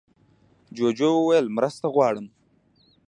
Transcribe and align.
جوجو 0.77 1.09
وویل 1.15 1.45
مرسته 1.57 1.85
غواړم. 1.95 2.27